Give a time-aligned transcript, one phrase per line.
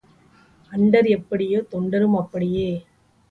[0.71, 2.67] Under எப்படியோ, தொண்டரும் அப்படியே.